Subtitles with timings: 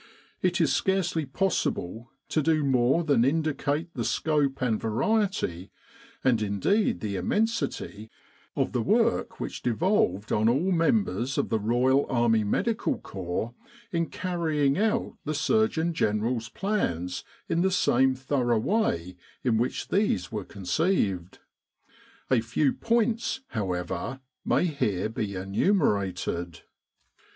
[0.41, 5.69] It is scarcely possible to do more than indicate the scope and variety,
[6.23, 8.09] and indeed the immensity,
[8.55, 13.53] of the work which devolved on all members of the Royal Army Medical Corps
[13.91, 20.31] in carrying out the Surgeon General's plans in the same thorough way in which these
[20.31, 21.37] were conceived.
[22.31, 26.61] A few points, however, may here be enumerated.